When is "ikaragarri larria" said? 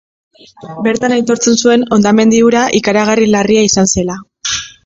2.81-3.67